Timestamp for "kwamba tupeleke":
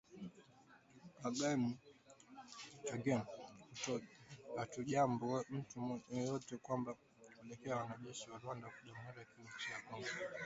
6.57-7.69